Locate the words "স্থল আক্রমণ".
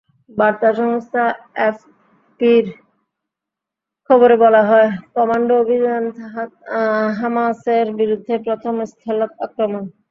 8.91-9.83